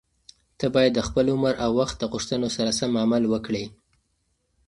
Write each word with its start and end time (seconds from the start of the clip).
ته 0.59 0.65
باید 0.75 0.91
د 0.95 0.99
خپل 1.07 1.25
عمر 1.33 1.53
او 1.63 1.71
وخت 1.79 1.95
د 1.99 2.03
غوښتنو 2.11 2.47
سره 2.57 2.71
سم 2.79 2.91
عمل 3.03 3.23
وکړې. 3.33 3.65